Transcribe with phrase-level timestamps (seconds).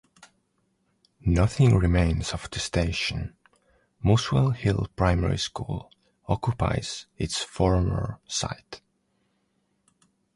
[1.27, 3.35] Nothing remains of the station;
[4.01, 5.91] Muswell Hill Primary School
[6.27, 8.81] occupies its former site.